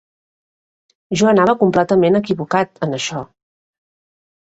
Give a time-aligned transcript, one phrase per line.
[1.21, 3.25] Jo anava completament equivocat, en això